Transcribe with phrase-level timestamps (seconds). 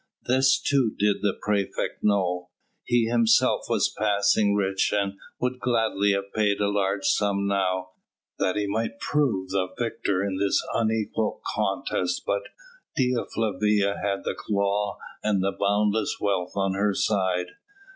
[0.23, 2.49] This too did the praefect know.
[2.85, 7.91] He himself was passing rich and would gladly have paid a large sum now,
[8.39, 12.47] that he might prove the victor in this unequal contest but
[12.95, 17.49] Dea Flavia had the law and boundless wealth on her side.